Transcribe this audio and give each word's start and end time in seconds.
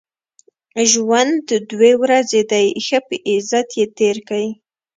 ژوند 0.91 1.45
دوې 1.71 1.93
ورځي 2.01 2.41
دئ؛ 2.51 2.67
ښه 2.85 2.99
په 3.07 3.15
عزت 3.29 3.67
ئې 3.77 3.85
تېر 3.97 4.17
کئ! 4.27 4.47